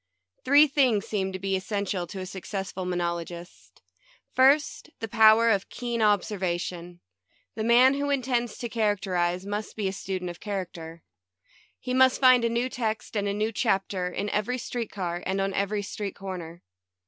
[0.43, 3.83] Three things seem to be essential to a suc cessful monologist.
[4.33, 7.01] First, the power of keen observation.
[7.53, 11.03] The man who intends to characterize must be a student of character.
[11.79, 15.39] He must find a new text and a new chapter in every street car, and
[15.39, 16.63] on every street corner.